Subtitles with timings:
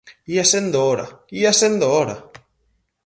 [0.33, 1.07] ¡Ía sendo hora,
[1.41, 2.15] ía sendo hora!